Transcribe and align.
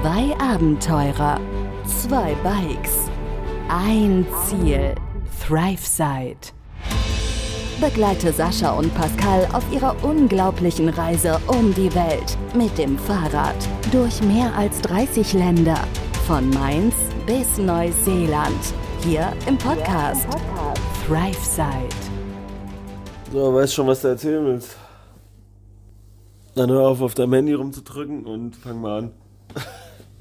Zwei 0.00 0.32
Abenteurer, 0.38 1.40
zwei 1.84 2.36
Bikes, 2.44 3.10
ein 3.68 4.24
Ziel. 4.46 4.94
ThriveSide. 5.44 6.52
Begleite 7.80 8.32
Sascha 8.32 8.78
und 8.78 8.94
Pascal 8.94 9.48
auf 9.52 9.64
ihrer 9.72 9.96
unglaublichen 10.04 10.88
Reise 10.90 11.40
um 11.48 11.74
die 11.74 11.92
Welt 11.96 12.38
mit 12.54 12.78
dem 12.78 12.96
Fahrrad 12.96 13.56
durch 13.90 14.22
mehr 14.22 14.54
als 14.54 14.80
30 14.82 15.32
Länder. 15.32 15.78
Von 16.28 16.48
Mainz 16.50 16.94
bis 17.26 17.58
Neuseeland. 17.58 18.72
Hier 19.00 19.32
im 19.48 19.58
Podcast 19.58 20.28
ThriveSide. 21.08 21.88
So, 23.32 23.52
weißt 23.52 23.74
schon, 23.74 23.88
was 23.88 24.02
du 24.02 24.08
erzählen 24.08 24.44
willst? 24.46 24.76
Dann 26.54 26.70
hör 26.70 26.86
auf, 26.86 27.00
auf 27.00 27.14
deinem 27.16 27.32
Handy 27.32 27.54
rumzudrücken 27.54 28.26
und 28.26 28.54
fang 28.54 28.80
mal 28.80 28.98
an. 28.98 29.12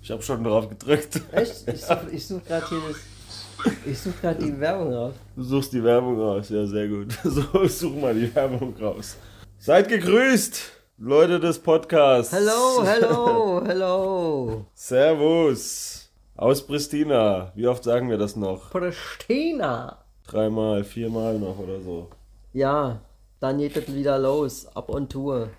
Ich 0.08 0.12
habe 0.12 0.24
schon 0.24 0.42
drauf 0.42 0.70
gedrückt. 0.70 1.20
Echt? 1.34 1.68
Ich 1.68 1.86
suche 1.86 2.18
such 2.18 2.46
gerade 2.46 2.66
hier 2.70 2.80
das. 2.88 3.76
Ich 3.86 4.00
suche 4.00 4.16
gerade 4.22 4.42
die 4.42 4.58
Werbung 4.58 4.94
raus. 4.94 5.14
Du 5.36 5.44
suchst 5.44 5.74
die 5.74 5.84
Werbung 5.84 6.18
raus, 6.18 6.48
ja, 6.48 6.66
sehr 6.66 6.88
gut. 6.88 7.08
So, 7.26 7.68
such 7.68 7.94
mal 7.94 8.14
die 8.14 8.34
Werbung 8.34 8.74
raus. 8.82 9.18
Seid 9.60 9.90
gegrüßt, 9.90 10.62
Leute 11.00 11.42
des 11.42 11.60
Podcasts. 11.60 12.32
Hello, 12.32 12.86
hello, 12.86 13.62
hello. 13.66 14.66
Servus. 14.74 16.10
Aus 16.38 16.66
Pristina. 16.66 17.52
Wie 17.56 17.68
oft 17.68 17.84
sagen 17.84 18.10
wir 18.10 18.18
das 18.18 18.38
noch? 18.38 18.72
Pristina. 18.72 20.06
Dreimal, 20.26 20.86
viermal 20.86 21.38
noch 21.38 21.60
oder 21.60 21.82
so. 21.82 22.08
Ja, 22.54 23.02
dann 23.42 23.58
geht 23.58 23.76
es 23.76 23.94
wieder 23.94 24.18
los. 24.18 24.68
Ab 24.74 24.90
on 24.90 25.10
Tour. 25.10 25.50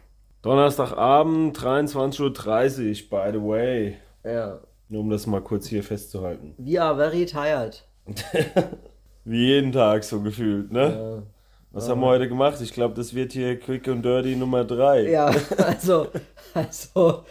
Donnerstagabend, 0.40 1.58
23.30 1.58 2.22
Uhr, 2.22 3.10
by 3.10 3.30
the 3.30 3.44
way. 3.44 3.98
Ja. 4.24 4.60
Nur 4.88 5.00
um 5.02 5.10
das 5.10 5.26
mal 5.26 5.42
kurz 5.42 5.66
hier 5.66 5.82
festzuhalten. 5.82 6.54
We 6.58 6.80
are 6.80 6.96
very 6.96 7.26
tired. 7.26 7.84
Wie 9.24 9.46
jeden 9.46 9.72
Tag 9.72 10.04
so 10.04 10.20
gefühlt, 10.20 10.72
ne? 10.72 11.22
Was 11.70 11.88
haben 11.88 12.00
wir 12.00 12.06
heute 12.06 12.28
gemacht? 12.28 12.60
Ich 12.62 12.72
glaube, 12.72 12.94
das 12.94 13.14
wird 13.14 13.32
hier 13.32 13.58
Quick 13.60 13.86
and 13.88 14.02
Dirty 14.04 14.36
Nummer 14.36 14.64
3. 14.64 15.10
Ja, 15.10 15.26
also, 15.58 16.08
also, 16.54 17.24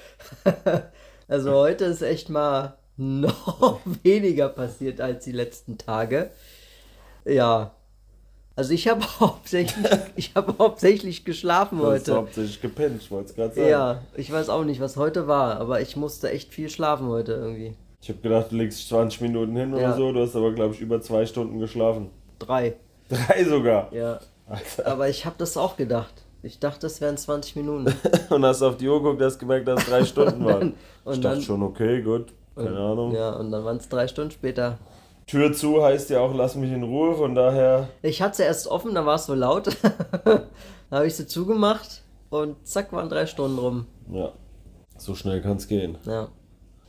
also 1.27 1.51
heute 1.53 1.85
ist 1.85 2.03
echt 2.03 2.29
mal 2.29 2.77
noch 2.97 3.79
weniger 4.03 4.49
passiert 4.49 5.01
als 5.01 5.25
die 5.25 5.31
letzten 5.31 5.77
Tage. 5.77 6.29
Ja. 7.25 7.76
Also 8.57 8.73
ich 8.73 8.87
habe 8.87 9.01
hauptsächlich, 9.19 9.85
ich 10.15 10.31
habe 10.35 10.53
hauptsächlich 10.59 11.23
geschlafen 11.23 11.77
Du 11.77 11.85
hast 11.85 12.01
heute. 12.01 12.15
hauptsächlich 12.15 12.61
gepennt, 12.61 13.01
ich 13.01 13.09
wollte 13.11 13.29
es 13.29 13.35
gerade 13.35 13.53
sagen. 13.55 13.69
Ja, 13.69 14.01
ich 14.15 14.31
weiß 14.31 14.49
auch 14.49 14.63
nicht, 14.65 14.81
was 14.81 14.97
heute 14.97 15.27
war, 15.27 15.57
aber 15.61 15.79
ich 15.79 15.95
musste 15.95 16.29
echt 16.31 16.53
viel 16.53 16.69
schlafen 16.69 17.07
heute 17.07 17.33
irgendwie. 17.33 17.75
Ich 18.01 18.09
habe 18.09 18.19
gedacht, 18.19 18.51
du 18.51 18.55
legst 18.57 18.89
20 18.89 19.21
Minuten 19.21 19.55
hin 19.55 19.71
Ja. 19.71 19.77
oder 19.77 19.93
so, 19.95 20.11
du 20.11 20.21
hast 20.21 20.35
aber, 20.35 20.51
glaube 20.53 20.73
ich, 20.73 20.81
über 20.81 20.99
zwei 21.01 21.25
Stunden 21.25 21.59
geschlafen. 21.59 22.09
Drei. 22.39 22.73
Drei 23.09 23.43
sogar. 23.45 23.93
Ja. 23.93 24.19
Alter. 24.47 24.87
Aber 24.91 25.07
ich 25.09 25.25
habe 25.25 25.35
das 25.37 25.55
auch 25.55 25.77
gedacht. 25.77 26.13
Ich 26.43 26.59
dachte, 26.59 26.87
es 26.87 26.99
wären 27.01 27.17
20 27.17 27.55
Minuten. 27.57 27.93
Und 28.29 28.45
hast 28.45 28.61
auf 28.61 28.77
die 28.77 28.87
Uhr 28.87 29.01
geguckt, 29.03 29.21
hast 29.21 29.39
gemerkt, 29.39 29.67
dass 29.67 29.81
es 29.83 29.87
drei 29.89 30.03
Stunden 30.05 30.45
waren. 30.45 30.73
und 31.03 31.13
ich 31.15 31.19
dachte 31.21 31.35
dann- 31.37 31.41
schon, 31.41 31.61
okay, 31.63 32.01
gut, 32.01 32.27
keine 32.55 32.77
Ahnung. 32.77 33.13
Ja, 33.13 33.31
und 33.35 33.51
dann 33.51 33.63
waren 33.65 33.77
es 33.77 33.87
drei 33.89 34.07
Stunden 34.07 34.31
später. 34.31 34.77
Tür 35.27 35.51
zu 35.51 35.83
heißt 35.83 36.09
ja 36.09 36.21
auch, 36.21 36.33
lass 36.33 36.55
mich 36.55 36.71
in 36.71 36.83
Ruhe, 36.83 37.15
von 37.15 37.35
daher, 37.35 37.89
Ich 38.01 38.21
hatte 38.21 38.37
sie 38.37 38.43
erst 38.43 38.67
offen, 38.67 38.95
da 38.95 39.05
war 39.05 39.15
es 39.15 39.25
so 39.25 39.33
laut. 39.33 39.67
da 40.23 40.41
habe 40.89 41.05
ich 41.05 41.15
sie 41.15 41.27
zugemacht 41.27 42.01
und 42.29 42.65
zack, 42.65 42.93
waren 42.93 43.09
drei 43.09 43.25
Stunden 43.25 43.59
rum. 43.59 43.85
ja, 44.09 44.31
so 44.97 45.15
schnell 45.15 45.41
kann 45.41 45.57
es 45.57 45.67
gehen. 45.67 45.97
Ja. 46.05 46.29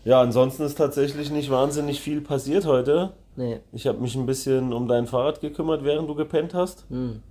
Ja, 0.04 0.20
ansonsten 0.20 0.62
ist 0.62 0.78
tatsächlich 0.78 1.30
nicht 1.30 1.50
wahnsinnig 1.50 2.00
viel 2.00 2.20
passiert 2.20 2.64
heute. 2.64 3.12
Nee. 3.34 3.60
Ich 3.72 3.88
habe 3.88 3.98
mich 3.98 4.14
ein 4.14 4.26
bisschen 4.26 4.72
um 4.72 4.86
dein 4.86 5.06
Fahrrad 5.06 5.40
gekümmert, 5.40 5.82
während 5.82 6.08
du 6.08 6.14
gepennt 6.14 6.54
hast. 6.54 6.86
Hm. 6.90 7.22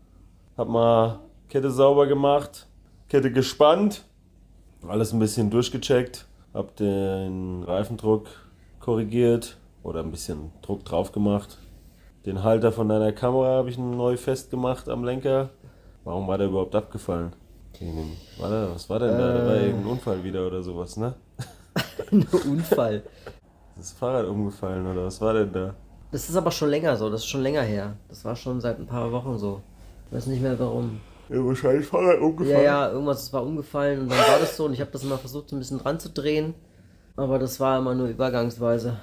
Hab 0.57 0.67
mal 0.67 1.19
Kette 1.47 1.71
sauber 1.71 2.07
gemacht, 2.07 2.67
Kette 3.07 3.31
gespannt, 3.31 4.03
alles 4.85 5.13
ein 5.13 5.19
bisschen 5.19 5.49
durchgecheckt, 5.49 6.25
hab 6.53 6.75
den 6.75 7.63
Reifendruck 7.63 8.27
korrigiert 8.81 9.57
oder 9.87 10.01
ein 10.01 10.11
bisschen 10.11 10.51
Druck 10.61 10.83
drauf 10.85 11.11
gemacht. 11.11 11.57
Den 12.25 12.43
Halter 12.43 12.71
von 12.71 12.89
deiner 12.89 13.13
Kamera 13.13 13.55
habe 13.57 13.69
ich 13.69 13.77
neu 13.77 14.17
festgemacht 14.17 14.89
am 14.89 15.03
Lenker. 15.05 15.49
Warum 16.03 16.27
war 16.27 16.37
der 16.37 16.47
überhaupt 16.47 16.75
abgefallen? 16.75 17.33
War 18.39 18.49
da, 18.49 18.69
was 18.73 18.89
war 18.89 18.99
denn 18.99 19.17
da? 19.17 19.33
Da 19.37 19.45
war 19.45 19.55
irgendein 19.55 19.85
Unfall 19.91 20.23
wieder 20.23 20.45
oder 20.45 20.61
sowas, 20.63 20.97
ne? 20.97 21.13
Ein 22.11 22.27
Unfall. 22.49 23.03
Ist 23.75 23.91
das 23.91 23.91
Fahrrad 23.91 24.25
umgefallen 24.25 24.85
oder 24.87 25.05
was 25.05 25.21
war 25.21 25.33
denn 25.33 25.53
da? 25.53 25.75
Das 26.11 26.27
ist 26.29 26.35
aber 26.35 26.51
schon 26.51 26.69
länger 26.69 26.97
so, 26.97 27.09
das 27.09 27.21
ist 27.21 27.27
schon 27.27 27.43
länger 27.43 27.61
her. 27.61 27.95
Das 28.09 28.25
war 28.25 28.35
schon 28.35 28.59
seit 28.59 28.79
ein 28.79 28.87
paar 28.87 29.11
Wochen 29.11 29.37
so. 29.37 29.61
Ich 30.09 30.15
weiß 30.17 30.25
nicht 30.27 30.41
mehr 30.41 30.57
warum. 30.59 30.99
Ja, 31.29 31.37
wahrscheinlich 31.45 31.85
Fahrrad 31.85 32.19
Ja, 32.19 32.25
umgefallen. 32.25 32.63
ja, 32.63 32.89
irgendwas 32.91 33.31
war 33.31 33.43
umgefallen 33.43 34.01
und 34.01 34.09
dann 34.11 34.17
war 34.17 34.39
das 34.39 34.57
so 34.57 34.65
und 34.65 34.73
ich 34.73 34.81
habe 34.81 34.91
das 34.91 35.03
immer 35.03 35.17
versucht, 35.17 35.49
so 35.49 35.55
ein 35.55 35.59
bisschen 35.59 35.77
dran 35.79 35.99
zu 35.99 36.09
drehen. 36.09 36.55
Aber 37.15 37.37
das 37.39 37.59
war 37.59 37.77
immer 37.77 37.93
nur 37.93 38.07
übergangsweise. 38.07 38.97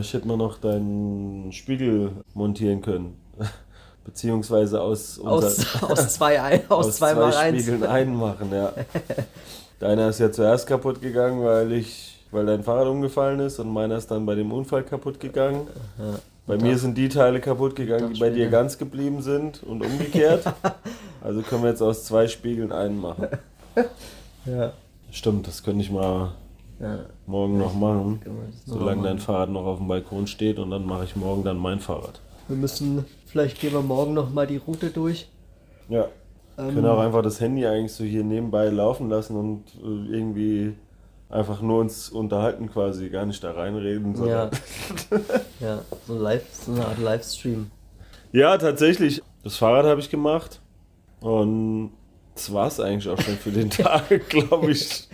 Ich 0.00 0.12
hätte 0.12 0.26
mal 0.28 0.36
noch 0.36 0.58
deinen 0.58 1.52
Spiegel 1.52 2.12
montieren 2.34 2.80
können. 2.82 3.16
Beziehungsweise 4.04 4.80
aus, 4.80 5.20
Aus, 5.20 5.82
aus 5.82 6.14
zwei, 6.14 6.40
aus, 6.68 6.86
aus 6.86 6.96
zwei 6.96 7.14
zwei. 7.14 7.52
Spiegeln 7.52 7.84
einen 7.84 8.16
machen, 8.16 8.52
ja. 8.52 8.72
Deiner 9.78 10.08
ist 10.08 10.20
ja 10.20 10.30
zuerst 10.30 10.66
kaputt 10.66 11.00
gegangen, 11.00 11.42
weil 11.44 11.72
ich, 11.72 12.18
weil 12.30 12.44
dein 12.46 12.62
Fahrrad 12.62 12.88
umgefallen 12.88 13.40
ist 13.40 13.58
und 13.58 13.68
meiner 13.72 13.96
ist 13.96 14.10
dann 14.10 14.26
bei 14.26 14.34
dem 14.34 14.52
Unfall 14.52 14.82
kaputt 14.82 15.18
gegangen. 15.20 15.68
Bei 16.46 16.58
mir 16.58 16.76
sind 16.76 16.98
die 16.98 17.08
Teile 17.08 17.40
kaputt 17.40 17.76
gegangen, 17.76 18.12
die 18.12 18.20
bei 18.20 18.28
dir 18.28 18.50
ganz 18.50 18.76
geblieben 18.76 19.22
sind 19.22 19.62
und 19.62 19.82
umgekehrt. 19.82 20.44
Also 21.22 21.40
können 21.42 21.62
wir 21.62 21.70
jetzt 21.70 21.80
aus 21.80 22.04
zwei 22.04 22.28
Spiegeln 22.28 22.72
einen 22.72 23.00
machen. 23.00 23.28
Ja. 24.44 24.72
Stimmt, 25.10 25.46
das 25.46 25.62
könnte 25.62 25.82
ich 25.82 25.90
mal 25.90 26.32
ja. 26.80 27.00
morgen 27.26 27.58
noch 27.58 27.74
machen, 27.74 28.20
solange 28.64 29.02
dein. 29.02 29.18
Fahrrad 29.18 29.50
noch 29.50 29.66
auf 29.66 29.78
dem 29.78 29.88
Balkon 29.88 30.26
steht 30.26 30.58
und 30.58 30.70
dann 30.70 30.86
mache 30.86 31.04
ich 31.04 31.16
morgen 31.16 31.44
dann 31.44 31.58
mein 31.58 31.80
Fahrrad. 31.80 32.20
Wir 32.48 32.56
müssen, 32.56 33.04
vielleicht 33.26 33.60
gehen 33.60 33.72
wir 33.72 33.82
morgen 33.82 34.14
noch 34.14 34.30
mal 34.30 34.46
die 34.46 34.56
Route 34.56 34.90
durch. 34.90 35.28
Ja. 35.88 36.08
Ähm, 36.58 36.74
können 36.74 36.86
auch 36.86 36.98
einfach 36.98 37.22
das 37.22 37.40
Handy 37.40 37.66
eigentlich 37.66 37.92
so 37.92 38.04
hier 38.04 38.24
nebenbei 38.24 38.68
laufen 38.70 39.08
lassen 39.08 39.36
und 39.36 39.64
äh, 39.82 40.12
irgendwie 40.12 40.74
einfach 41.28 41.62
nur 41.62 41.80
uns 41.80 42.10
unterhalten 42.10 42.68
quasi, 42.70 43.08
gar 43.08 43.24
nicht 43.24 43.42
da 43.44 43.52
reinreden. 43.52 44.14
Ja. 44.26 44.50
Sondern 44.50 44.50
ja, 45.60 45.80
so, 46.06 46.14
ein 46.14 46.20
Live, 46.20 46.44
so 46.52 46.72
eine 46.72 46.86
Art 46.86 46.98
Livestream. 46.98 47.70
ja, 48.32 48.56
tatsächlich. 48.58 49.22
Das 49.42 49.56
Fahrrad 49.56 49.86
habe 49.86 50.00
ich 50.00 50.10
gemacht 50.10 50.60
und 51.20 51.92
das 52.34 52.52
war 52.52 52.66
es 52.66 52.78
eigentlich 52.80 53.08
auch 53.08 53.20
schon 53.20 53.36
für 53.36 53.50
den 53.50 53.70
Tag, 53.70 54.28
glaube 54.28 54.72
ich. 54.72 55.08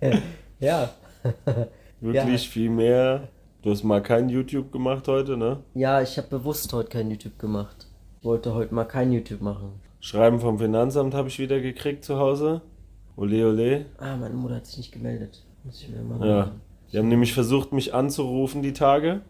Ja. 0.60 0.90
Wirklich 2.00 2.44
Ja. 2.44 2.50
viel 2.50 2.70
mehr. 2.70 3.28
Du 3.62 3.70
hast 3.70 3.82
mal 3.84 4.02
kein 4.02 4.28
YouTube 4.28 4.70
gemacht 4.70 5.08
heute, 5.08 5.36
ne? 5.36 5.58
Ja, 5.74 6.00
ich 6.00 6.16
habe 6.18 6.28
bewusst 6.28 6.72
heute 6.72 6.88
kein 6.90 7.10
YouTube 7.10 7.38
gemacht. 7.38 7.86
Ich 8.20 8.24
wollte 8.24 8.54
heute 8.54 8.74
mal 8.74 8.84
kein 8.84 9.12
YouTube 9.12 9.40
machen. 9.40 9.80
Schreiben 10.00 10.38
vom 10.40 10.58
Finanzamt 10.58 11.14
habe 11.14 11.28
ich 11.28 11.38
wieder 11.38 11.60
gekriegt 11.60 12.04
zu 12.04 12.18
Hause. 12.18 12.60
Ole, 13.16 13.46
ole. 13.48 13.86
Ah, 13.98 14.16
meine 14.16 14.34
Mutter 14.34 14.56
hat 14.56 14.66
sich 14.66 14.76
nicht 14.78 14.92
gemeldet. 14.92 15.42
Muss 15.64 15.82
ich 15.82 15.88
mir 15.88 16.02
mal 16.02 16.26
Ja. 16.28 16.36
machen. 16.40 16.60
Die 16.92 16.98
haben 16.98 17.08
nämlich 17.08 17.32
versucht, 17.34 17.72
mich 17.72 17.92
anzurufen 17.94 18.62
die 18.62 18.72
Tage. 18.72 19.22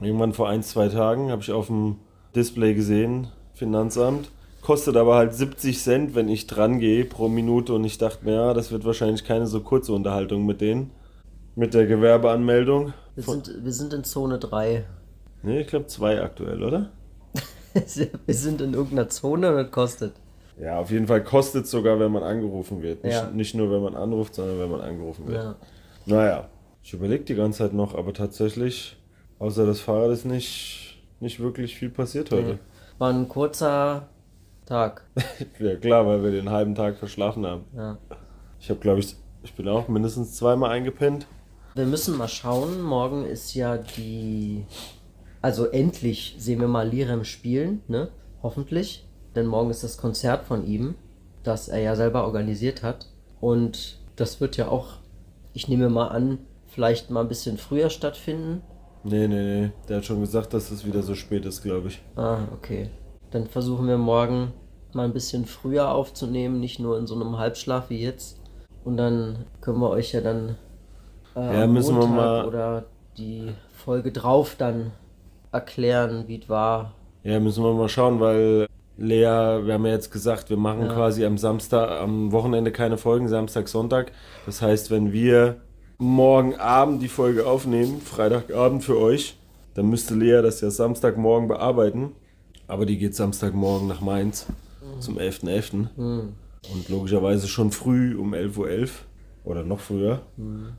Irgendwann 0.00 0.32
vor 0.32 0.48
ein, 0.48 0.62
zwei 0.62 0.88
Tagen 0.88 1.30
habe 1.30 1.42
ich 1.42 1.52
auf 1.52 1.68
dem 1.68 1.96
Display 2.34 2.74
gesehen, 2.74 3.28
Finanzamt. 3.54 4.30
Kostet 4.66 4.96
aber 4.96 5.14
halt 5.14 5.32
70 5.32 5.78
Cent, 5.78 6.14
wenn 6.16 6.28
ich 6.28 6.48
dran 6.48 6.80
gehe 6.80 7.04
pro 7.04 7.28
Minute. 7.28 7.72
Und 7.72 7.84
ich 7.84 7.98
dachte 7.98 8.24
mir, 8.24 8.34
ja, 8.34 8.52
das 8.52 8.72
wird 8.72 8.84
wahrscheinlich 8.84 9.22
keine 9.22 9.46
so 9.46 9.60
kurze 9.60 9.92
Unterhaltung 9.92 10.44
mit 10.44 10.60
denen. 10.60 10.90
Mit 11.54 11.72
der 11.72 11.86
Gewerbeanmeldung. 11.86 12.92
Wir 13.14 13.22
sind, 13.22 13.64
wir 13.64 13.72
sind 13.72 13.92
in 13.92 14.02
Zone 14.02 14.40
3. 14.40 14.84
Ne, 15.44 15.60
ich 15.60 15.68
glaube 15.68 15.86
zwei 15.86 16.20
aktuell, 16.20 16.64
oder? 16.64 16.90
wir 17.74 18.34
sind 18.34 18.60
in 18.60 18.74
irgendeiner 18.74 19.08
Zone 19.08 19.56
und 19.56 19.70
kostet. 19.70 20.14
Ja, 20.60 20.80
auf 20.80 20.90
jeden 20.90 21.06
Fall 21.06 21.22
kostet 21.22 21.66
es 21.66 21.70
sogar, 21.70 22.00
wenn 22.00 22.10
man 22.10 22.24
angerufen 22.24 22.82
wird. 22.82 23.04
Nicht, 23.04 23.14
Ja. 23.14 23.30
nicht 23.30 23.54
nur, 23.54 23.70
wenn 23.70 23.84
man 23.84 23.94
anruft, 23.94 24.34
sondern 24.34 24.58
wenn 24.58 24.70
man 24.72 24.80
angerufen 24.80 25.28
wird. 25.28 25.44
Ja. 25.44 25.56
Naja, 26.06 26.48
ich 26.82 26.92
überlege 26.92 27.22
die 27.22 27.36
ganze 27.36 27.58
Zeit 27.58 27.72
noch, 27.72 27.94
aber 27.94 28.12
tatsächlich, 28.12 28.96
außer 29.38 29.64
das 29.64 29.78
Fahrrad 29.78 30.10
ist 30.10 30.24
nicht, 30.24 31.00
nicht 31.20 31.38
wirklich 31.38 31.76
viel 31.76 31.90
passiert 31.90 32.32
heute. 32.32 32.58
War 32.98 33.12
ein 33.12 33.28
kurzer 33.28 34.08
Tag. 34.66 35.04
Ja 35.58 35.76
klar, 35.76 36.06
weil 36.06 36.22
wir 36.22 36.30
den 36.30 36.50
halben 36.50 36.74
Tag 36.74 36.98
verschlafen 36.98 37.46
haben. 37.46 37.64
Ja. 37.74 37.98
Ich 38.60 38.68
habe, 38.68 38.80
glaube 38.80 39.00
ich, 39.00 39.16
ich 39.42 39.54
bin 39.54 39.68
auch 39.68 39.88
mindestens 39.88 40.34
zweimal 40.34 40.70
eingepennt. 40.70 41.26
Wir 41.74 41.86
müssen 41.86 42.16
mal 42.16 42.28
schauen. 42.28 42.82
Morgen 42.82 43.24
ist 43.24 43.54
ja 43.54 43.78
die. 43.78 44.64
Also 45.40 45.66
endlich 45.66 46.34
sehen 46.38 46.60
wir 46.60 46.68
mal 46.68 46.88
Lirem 46.88 47.24
spielen, 47.24 47.82
ne? 47.86 48.08
Hoffentlich. 48.42 49.06
Denn 49.34 49.46
morgen 49.46 49.70
ist 49.70 49.84
das 49.84 49.98
Konzert 49.98 50.46
von 50.46 50.66
ihm, 50.66 50.94
das 51.42 51.68
er 51.68 51.80
ja 51.80 51.94
selber 51.94 52.24
organisiert 52.24 52.82
hat. 52.82 53.06
Und 53.40 54.00
das 54.16 54.40
wird 54.40 54.56
ja 54.56 54.68
auch, 54.68 54.94
ich 55.52 55.68
nehme 55.68 55.90
mal 55.90 56.08
an, 56.08 56.38
vielleicht 56.66 57.10
mal 57.10 57.20
ein 57.20 57.28
bisschen 57.28 57.58
früher 57.58 57.90
stattfinden. 57.90 58.62
Nee, 59.04 59.28
nee, 59.28 59.60
nee. 59.60 59.70
Der 59.88 59.98
hat 59.98 60.06
schon 60.06 60.20
gesagt, 60.20 60.54
dass 60.54 60.70
es 60.70 60.84
wieder 60.86 61.02
so 61.02 61.14
spät 61.14 61.44
ist, 61.44 61.62
glaube 61.62 61.88
ich. 61.88 62.02
Ah, 62.16 62.40
okay. 62.52 62.90
Dann 63.36 63.48
versuchen 63.48 63.86
wir 63.86 63.98
morgen 63.98 64.54
mal 64.94 65.04
ein 65.04 65.12
bisschen 65.12 65.44
früher 65.44 65.92
aufzunehmen, 65.92 66.58
nicht 66.58 66.80
nur 66.80 66.98
in 66.98 67.06
so 67.06 67.14
einem 67.14 67.36
Halbschlaf 67.36 67.90
wie 67.90 68.02
jetzt. 68.02 68.40
Und 68.82 68.96
dann 68.96 69.44
können 69.60 69.78
wir 69.78 69.90
euch 69.90 70.12
ja 70.12 70.22
dann 70.22 70.56
äh, 71.36 71.60
Ja, 71.60 71.66
müssen 71.66 71.96
wir 71.98 72.06
Montag 72.06 72.16
mal- 72.16 72.46
oder 72.46 72.84
die 73.18 73.52
Folge 73.74 74.10
drauf 74.10 74.54
dann 74.56 74.92
erklären, 75.52 76.24
wie 76.28 76.40
es 76.40 76.48
war. 76.48 76.92
Ja, 77.24 77.38
müssen 77.38 77.62
wir 77.62 77.74
mal 77.74 77.90
schauen, 77.90 78.20
weil 78.20 78.68
Lea, 78.96 79.20
wir 79.66 79.74
haben 79.74 79.84
ja 79.84 79.92
jetzt 79.92 80.10
gesagt, 80.10 80.48
wir 80.48 80.56
machen 80.56 80.86
Ja. 80.86 80.94
quasi 80.94 81.26
am 81.26 81.36
Samstag, 81.36 81.90
am 82.00 82.32
Wochenende 82.32 82.72
keine 82.72 82.96
Folgen, 82.96 83.28
Samstag, 83.28 83.68
Sonntag. 83.68 84.12
Das 84.46 84.62
heißt, 84.62 84.90
wenn 84.90 85.12
wir 85.12 85.56
morgen 85.98 86.56
Abend 86.56 87.02
die 87.02 87.08
Folge 87.08 87.46
aufnehmen, 87.46 88.00
Freitagabend 88.00 88.82
für 88.82 88.98
euch, 88.98 89.36
dann 89.74 89.90
müsste 89.90 90.14
Lea 90.14 90.40
das 90.40 90.62
ja 90.62 90.70
Samstagmorgen 90.70 91.48
bearbeiten. 91.48 92.12
Aber 92.68 92.86
die 92.86 92.98
geht 92.98 93.14
Samstagmorgen 93.14 93.88
nach 93.88 94.00
Mainz 94.00 94.46
zum 95.00 95.18
11.11. 95.18 95.88
Und 95.96 96.88
logischerweise 96.88 97.46
schon 97.48 97.70
früh 97.70 98.16
um 98.16 98.34
11.11 98.34 98.56
Uhr 98.58 98.88
oder 99.44 99.62
noch 99.62 99.80
früher. 99.80 100.22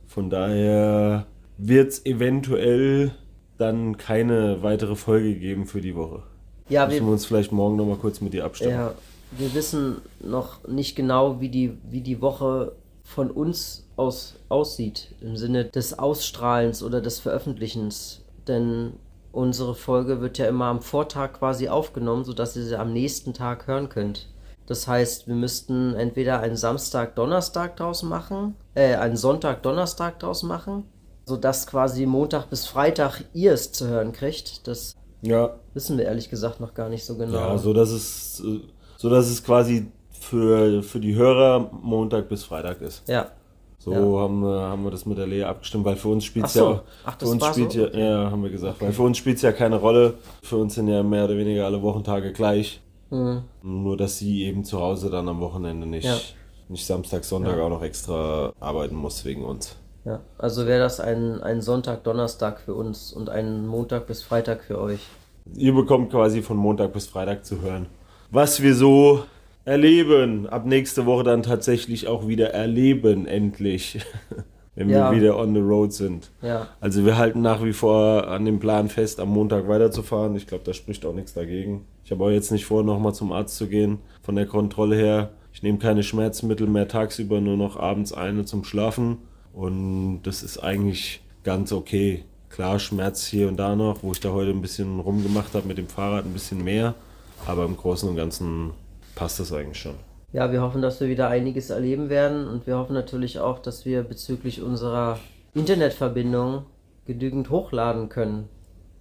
Von 0.07 0.29
daher 0.29 1.27
wird 1.57 1.89
es 1.89 2.05
eventuell 2.05 3.11
dann 3.57 3.97
keine 3.97 4.61
weitere 4.61 4.95
Folge 4.95 5.35
geben 5.35 5.65
für 5.65 5.81
die 5.81 5.95
Woche. 5.95 6.23
Ja, 6.69 6.85
Müssen 6.85 6.99
wir 6.99 7.05
wir, 7.07 7.13
uns 7.13 7.25
vielleicht 7.25 7.51
morgen 7.51 7.77
nochmal 7.77 7.95
kurz 7.95 8.21
mit 8.21 8.33
dir 8.33 8.45
abstimmen. 8.45 8.71
ja, 8.73 8.93
wir 9.31 9.53
wissen 9.53 9.97
noch 10.19 10.67
nicht 10.67 10.95
genau, 10.95 11.39
wie 11.39 11.49
die, 11.49 11.77
wie 11.89 12.01
die 12.01 12.21
Woche 12.21 12.73
von 13.03 13.31
uns 13.31 13.87
aus 13.95 14.35
aussieht, 14.49 15.15
im 15.21 15.37
Sinne 15.37 15.65
des 15.65 15.97
Ausstrahlens 15.97 16.83
oder 16.83 17.01
des 17.01 17.19
Veröffentlichens. 17.19 18.21
Denn 18.47 18.93
unsere 19.37 19.75
Folge 19.75 20.19
wird 20.19 20.37
ja 20.37 20.47
immer 20.47 20.65
am 20.65 20.81
Vortag 20.81 21.33
quasi 21.33 21.69
aufgenommen, 21.69 22.25
sodass 22.25 22.55
ihr 22.57 22.63
sie 22.63 22.77
am 22.77 22.91
nächsten 22.91 23.33
Tag 23.33 23.67
hören 23.67 23.87
könnt. 23.87 24.27
Das 24.65 24.87
heißt, 24.87 25.27
wir 25.27 25.35
müssten 25.35 25.93
entweder 25.93 26.41
einen 26.41 26.57
Samstag-Donnerstag 26.57 27.77
draus 27.77 28.03
machen, 28.03 28.55
äh, 28.75 28.95
einen 28.95 29.15
Sonntag-Donnerstag 29.15 30.19
draus 30.19 30.43
machen, 30.43 30.83
sodass 31.25 31.67
quasi 31.67 32.05
Montag 32.05 32.49
bis 32.49 32.65
Freitag 32.65 33.23
ihr 33.33 33.53
es 33.53 33.71
zu 33.71 33.87
hören 33.87 34.11
kriegt. 34.11 34.67
Das 34.67 34.95
Ja, 35.21 35.55
wissen 35.73 35.97
wir 35.97 36.05
ehrlich 36.05 36.29
gesagt 36.29 36.59
noch 36.59 36.73
gar 36.73 36.89
nicht 36.89 37.05
so 37.05 37.15
genau. 37.15 37.37
ja 37.37 37.57
so, 37.57 37.71
dass 37.73 37.91
es, 37.91 38.41
äh, 38.45 38.59
so 38.97 39.09
dass 39.09 39.27
es 39.29 39.43
quasi 39.43 39.87
für, 40.11 40.83
für 40.83 40.99
die 40.99 41.15
Hörer 41.15 41.69
Montag 41.81 42.27
bis 42.27 42.43
Freitag 42.43 42.81
ist. 42.81 43.07
ja. 43.07 43.31
So 43.79 43.91
Ja. 43.93 43.99
haben, 43.99 44.41
wir, 44.41 44.59
haben 44.61 44.83
wir 44.83 44.91
das 44.91 45.05
mit 45.05 45.17
der 45.17 45.27
Lea 45.27 45.43
abgestimmt, 45.43 45.85
weil 45.85 45.95
für 45.95 46.09
uns 46.09 46.25
spielt 46.25 46.47
es 46.47 46.53
so. 46.53 46.71
ja, 46.71 46.83
Ach, 47.05 47.15
für 47.19 47.27
uns 47.27 47.45
spielt 47.45 47.71
so? 47.71 47.79
ja, 47.87 47.97
ja, 48.23 48.31
haben 48.31 48.41
wir 48.43 48.49
gesagt, 48.49 48.81
weil 48.81 48.91
für 48.91 49.03
uns 49.03 49.17
spielt 49.17 49.35
es 49.37 49.43
ja 49.43 49.51
keine 49.51 49.75
Rolle. 49.77 50.15
Für 50.41 50.57
uns 50.57 50.75
sind 50.75 50.87
ja 50.87 51.03
mehr 51.03 51.25
oder 51.25 51.37
weniger 51.37 51.65
alle 51.65 51.81
Wochentage 51.81 52.33
gleich. 52.33 52.81
Mhm. 53.09 53.43
Nur, 53.61 53.95
dass 53.95 54.17
sie 54.17 54.43
eben 54.45 54.63
zu 54.65 54.81
Hause 54.81 55.09
dann 55.09 55.29
am 55.29 55.39
Wochenende 55.39 55.85
nicht, 55.87 56.05
Ja. 56.05 56.17
nicht 56.69 56.85
Samstag, 56.85 57.23
Sonntag 57.23 57.59
auch 57.59 57.69
noch 57.69 57.83
extra 57.83 58.51
arbeiten 58.59 58.95
muss 58.95 59.23
wegen 59.25 59.45
uns. 59.45 59.75
Ja, 60.05 60.21
also 60.37 60.65
wäre 60.65 60.79
das 60.79 60.99
ein, 60.99 61.41
ein 61.41 61.61
Sonntag, 61.61 62.03
Donnerstag 62.03 62.59
für 62.61 62.73
uns 62.73 63.13
und 63.13 63.29
ein 63.29 63.67
Montag 63.67 64.07
bis 64.07 64.23
Freitag 64.23 64.63
für 64.63 64.79
euch. 64.81 65.01
Ihr 65.55 65.73
bekommt 65.73 66.11
quasi 66.11 66.41
von 66.41 66.57
Montag 66.57 66.93
bis 66.93 67.07
Freitag 67.07 67.45
zu 67.45 67.61
hören, 67.61 67.85
was 68.31 68.61
wir 68.61 68.73
so 68.75 69.23
erleben. 69.67 70.47
Ab 70.47 70.65
nächste 70.65 71.05
Woche 71.05 71.23
dann 71.23 71.43
tatsächlich 71.43 72.07
auch 72.07 72.27
wieder 72.27 72.51
erleben, 72.53 73.25
endlich. 73.27 73.99
Wenn 74.75 74.89
Ja. 74.89 75.09
wir 75.11 75.17
wieder 75.17 75.37
on 75.39 75.53
the 75.55 75.59
road 75.59 75.91
sind. 75.91 76.29
Ja, 76.43 76.67
Also 76.79 77.03
wir 77.03 77.17
halten 77.17 77.41
nach 77.41 77.63
wie 77.63 77.73
vor 77.73 78.27
an 78.27 78.45
dem 78.45 78.59
Plan 78.59 78.89
fest, 78.89 79.19
am 79.19 79.29
Montag 79.29 79.67
weiterzufahren. 79.67 80.35
Ich 80.35 80.45
glaube, 80.45 80.63
da 80.63 80.73
spricht 80.73 81.03
auch 81.03 81.13
nichts 81.15 81.33
dagegen. 81.33 81.85
Ich 82.05 82.11
habe 82.11 82.23
auch 82.23 82.29
jetzt 82.29 82.51
nicht 82.51 82.65
vor, 82.65 82.83
nochmal 82.83 83.13
zum 83.15 83.31
Arzt 83.31 83.57
zu 83.57 83.67
gehen. 83.67 83.97
Von 84.21 84.35
der 84.35 84.45
Kontrolle 84.45 84.95
her. 84.95 85.31
Ich 85.51 85.63
nehme 85.63 85.79
keine 85.79 86.03
Schmerzmittel 86.03 86.67
mehr 86.67 86.87
tagsüber, 86.87 87.41
nur 87.41 87.57
noch 87.57 87.75
abends 87.77 88.13
eine 88.13 88.45
zum 88.45 88.63
Schlafen. 88.63 89.17
Und 89.51 90.21
das 90.23 90.43
ist 90.43 90.59
eigentlich 90.59 91.21
ganz 91.43 91.71
okay. 91.73 92.23
Klar, 92.49 92.77
Schmerz 92.77 93.25
hier 93.25 93.47
und 93.47 93.57
da 93.57 93.75
noch, 93.75 94.03
wo 94.03 94.11
ich 94.11 94.19
da 94.19 94.29
heute 94.31 94.51
ein 94.51 94.61
bisschen 94.61 94.99
rumgemacht 94.99 95.55
habe 95.55 95.67
mit 95.67 95.79
dem 95.79 95.87
Fahrrad, 95.87 96.25
ein 96.25 96.33
bisschen 96.33 96.63
mehr. 96.63 96.93
Aber 97.47 97.65
im 97.65 97.75
Großen 97.75 98.07
und 98.07 98.15
Ganzen 98.15 98.71
passt 99.17 99.39
das 99.39 99.51
eigentlich 99.51 99.79
schon. 99.79 99.95
ja, 100.31 100.51
wir 100.51 100.61
hoffen, 100.61 100.81
dass 100.81 101.01
wir 101.01 101.09
wieder 101.09 101.27
einiges 101.27 101.71
erleben 101.71 102.09
werden 102.09 102.47
und 102.47 102.67
wir 102.67 102.77
hoffen 102.77 102.93
natürlich 102.93 103.39
auch, 103.39 103.59
dass 103.59 103.83
wir 103.83 104.03
bezüglich 104.03 104.61
unserer 104.61 105.17
Internetverbindung 105.55 106.65
genügend 107.05 107.49
hochladen 107.49 108.09
können. 108.09 108.47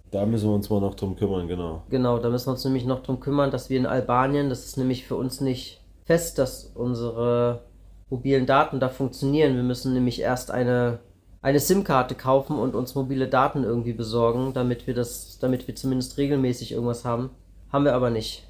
Da 0.09 0.25
müssen 0.25 0.49
wir 0.49 0.55
uns 0.55 0.69
mal 0.69 0.81
noch 0.81 0.95
drum 0.95 1.15
kümmern, 1.15 1.47
genau. 1.47 1.83
Genau, 1.89 2.17
da 2.17 2.29
müssen 2.29 2.47
wir 2.47 2.53
uns 2.53 2.65
nämlich 2.65 2.85
noch 2.85 3.03
drum 3.03 3.19
kümmern, 3.19 3.51
dass 3.51 3.69
wir 3.69 3.77
in 3.77 3.85
Albanien, 3.85 4.49
das 4.49 4.65
ist 4.65 4.77
nämlich 4.77 5.05
für 5.05 5.15
uns 5.15 5.39
nicht 5.39 5.81
fest, 6.05 6.39
dass 6.39 6.71
unsere 6.73 7.61
mobilen 8.09 8.45
Daten 8.45 8.79
da 8.79 8.89
funktionieren. 8.89 9.55
Wir 9.55 9.63
müssen 9.63 9.93
nämlich 9.93 10.21
erst 10.21 10.49
eine, 10.49 10.99
eine 11.41 11.59
SIM-Karte 11.59 12.15
kaufen 12.15 12.57
und 12.57 12.73
uns 12.73 12.95
mobile 12.95 13.27
Daten 13.27 13.63
irgendwie 13.63 13.93
besorgen, 13.93 14.53
damit 14.53 14.87
wir 14.87 14.95
das, 14.95 15.37
damit 15.39 15.67
wir 15.67 15.75
zumindest 15.75 16.17
regelmäßig 16.17 16.71
irgendwas 16.71 17.05
haben. 17.05 17.29
Haben 17.69 17.85
wir 17.85 17.93
aber 17.93 18.09
nicht. 18.09 18.46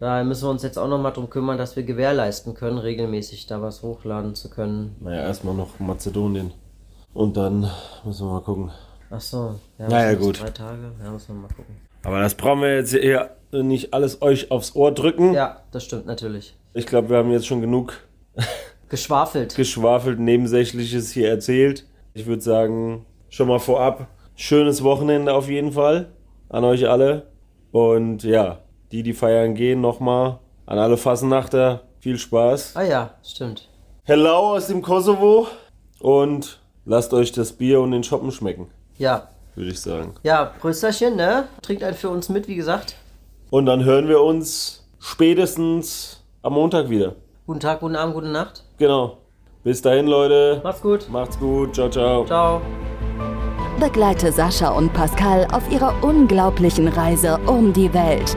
Daher 0.00 0.22
müssen 0.22 0.44
wir 0.46 0.50
uns 0.50 0.62
jetzt 0.62 0.78
auch 0.78 0.86
nochmal 0.86 1.12
drum 1.12 1.28
kümmern, 1.28 1.58
dass 1.58 1.74
wir 1.74 1.82
gewährleisten 1.82 2.54
können, 2.54 2.78
regelmäßig 2.78 3.46
da 3.46 3.60
was 3.60 3.82
hochladen 3.82 4.36
zu 4.36 4.48
können. 4.48 4.94
Naja, 5.00 5.22
erstmal 5.22 5.54
noch 5.54 5.80
Mazedonien. 5.80 6.52
Und 7.14 7.36
dann 7.36 7.68
müssen 8.04 8.26
wir 8.26 8.34
mal 8.34 8.42
gucken. 8.42 8.70
Ach 9.10 9.20
so, 9.20 9.56
ja, 9.78 9.88
Naja, 9.88 10.14
gut. 10.14 10.40
Drei 10.40 10.50
Tage, 10.50 10.92
ja, 11.02 11.10
müssen 11.10 11.34
wir 11.34 11.42
mal 11.42 11.48
gucken. 11.48 11.76
Aber 12.04 12.20
das 12.20 12.36
brauchen 12.36 12.60
wir 12.60 12.76
jetzt 12.76 12.94
eher 12.94 13.36
nicht 13.50 13.92
alles 13.92 14.22
euch 14.22 14.52
aufs 14.52 14.76
Ohr 14.76 14.92
drücken. 14.92 15.32
Ja, 15.34 15.62
das 15.72 15.84
stimmt 15.84 16.06
natürlich. 16.06 16.56
Ich 16.74 16.86
glaube, 16.86 17.08
wir 17.08 17.16
haben 17.16 17.32
jetzt 17.32 17.46
schon 17.46 17.60
genug 17.60 17.94
Geschwafelt. 18.88 19.54
geschwafelt 19.56 20.20
Nebensächliches 20.20 21.10
hier 21.10 21.28
erzählt. 21.28 21.86
Ich 22.14 22.26
würde 22.26 22.42
sagen, 22.42 23.04
schon 23.30 23.48
mal 23.48 23.58
vorab, 23.58 24.06
schönes 24.36 24.84
Wochenende 24.84 25.34
auf 25.34 25.48
jeden 25.48 25.72
Fall 25.72 26.12
an 26.48 26.62
euch 26.62 26.88
alle. 26.88 27.26
Und 27.72 28.22
ja, 28.22 28.60
die, 28.92 29.02
die 29.02 29.12
feiern 29.12 29.54
gehen, 29.54 29.80
nochmal 29.80 30.38
an 30.66 30.78
alle 30.78 30.96
Fassenachter. 30.96 31.82
Viel 32.00 32.18
Spaß. 32.18 32.76
ah 32.76 32.82
ja, 32.84 33.10
stimmt. 33.24 33.68
Hello 34.04 34.54
aus 34.54 34.68
dem 34.68 34.82
Kosovo. 34.82 35.48
Und 36.00 36.60
lasst 36.84 37.12
euch 37.12 37.32
das 37.32 37.52
Bier 37.52 37.80
und 37.80 37.90
den 37.90 38.04
Shoppen 38.04 38.30
schmecken, 38.30 38.68
Ja, 38.96 39.28
würde 39.56 39.70
ich 39.70 39.80
sagen. 39.80 40.14
Ja, 40.22 40.44
Prösterchen, 40.60 41.16
ne? 41.16 41.48
Trinkt 41.60 41.82
einen 41.82 41.96
für 41.96 42.08
uns 42.08 42.28
mit, 42.28 42.46
wie 42.46 42.54
gesagt. 42.54 42.94
Und 43.50 43.66
dann 43.66 43.84
hören 43.84 44.06
wir 44.08 44.22
uns 44.22 44.86
spätestens 45.00 46.22
am 46.42 46.52
Montag 46.52 46.88
wieder. 46.88 47.16
Guten 47.46 47.60
Tag, 47.60 47.80
guten 47.80 47.96
Abend, 47.96 48.14
gute 48.14 48.28
Nacht. 48.28 48.62
Genau. 48.78 49.18
Bis 49.64 49.82
dahin, 49.82 50.06
Leute. 50.06 50.60
Macht's 50.62 50.80
gut. 50.80 51.08
Macht's 51.10 51.38
gut. 51.38 51.74
Ciao, 51.74 51.90
ciao. 51.90 52.24
Ciao. 52.26 52.60
Begleite 53.80 54.30
Sascha 54.32 54.70
und 54.70 54.92
Pascal 54.92 55.46
auf 55.52 55.68
ihrer 55.70 55.92
unglaublichen 56.02 56.86
Reise 56.88 57.38
um 57.46 57.72
die 57.72 57.92
Welt. 57.92 58.36